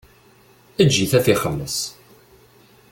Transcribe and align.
Eǧǧ-it 0.81 1.11
ad 1.17 1.23
t-ixelleṣ. 1.25 1.77